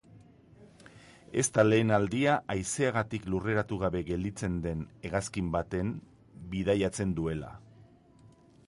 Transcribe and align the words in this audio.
Ez 1.41 1.45
da 1.57 1.65
lehen 1.67 1.91
aldia 1.97 2.37
haizeagatik 2.53 3.27
lurreratu 3.35 3.79
gabe 3.85 4.03
gelditzen 4.09 4.57
den 4.65 4.83
hegazkin 5.05 5.53
baten 5.59 5.95
bidatzen 6.57 7.15
duela. 7.23 7.55